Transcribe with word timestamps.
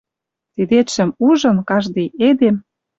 Тидетшӹм 0.53 1.09
ужын, 1.27 1.57
каждый 1.69 2.07
эдем 2.27 2.55